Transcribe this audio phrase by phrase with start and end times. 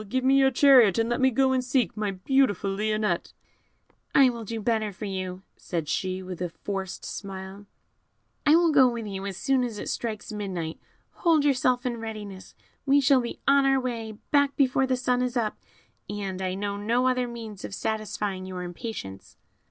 [0.09, 3.33] Give me your chariot, and let me go and seek my beautiful Lionette."
[4.15, 7.67] "I will do better for you," said she, with a forced smile;
[8.43, 10.79] "I will go with you as soon as it strikes midnight;
[11.11, 15.37] hold yourself in readiness; we shall be on our way back before the sun is
[15.37, 15.59] up,
[16.09, 19.37] and I know no other means of satisfying your impatience."